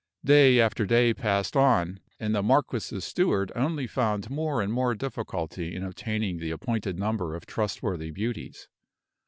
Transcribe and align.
Day 0.25 0.59
after 0.59 0.87
day 0.87 1.13
passed 1.13 1.55
on; 1.55 1.99
and 2.19 2.33
the 2.33 2.41
marquis's 2.41 3.05
steward 3.05 3.51
only 3.55 3.85
found 3.85 4.31
more 4.31 4.59
and 4.59 4.73
more 4.73 4.95
difficulty 4.95 5.75
in 5.75 5.83
obtaining 5.83 6.39
the 6.39 6.49
appointed 6.49 6.97
number 6.97 7.35
of 7.35 7.45
trustworthy 7.45 8.09
beauties. 8.09 8.67